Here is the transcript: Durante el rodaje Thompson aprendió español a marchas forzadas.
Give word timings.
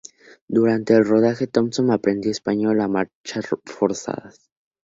Durante 0.47 0.95
el 0.95 1.05
rodaje 1.05 1.45
Thompson 1.45 1.91
aprendió 1.91 2.31
español 2.31 2.81
a 2.81 2.87
marchas 2.87 3.45
forzadas. 3.67 4.49